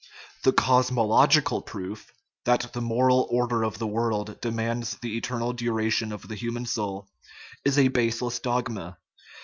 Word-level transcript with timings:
The 0.41 0.51
cosmological 0.51 1.61
proof 1.61 2.11
that 2.45 2.73
the" 2.73 2.81
moral 2.81 3.27
order 3.29 3.61
of 3.61 3.77
the 3.77 3.85
world" 3.85 4.41
demands 4.41 4.95
the 4.99 5.15
eternal 5.15 5.53
duration 5.53 6.11
of 6.11 6.27
the 6.27 6.33
human 6.33 6.65
soul 6.65 7.07
is 7.63 7.77
a 7.77 7.89
baseless 7.89 8.39
dogma. 8.39 8.97